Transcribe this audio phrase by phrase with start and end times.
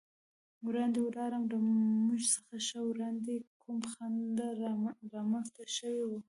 [0.65, 4.37] وړاندې ولاړم، له موږ څخه ښه وړاندې کوم خنډ
[5.15, 6.11] رامنځته شوی و.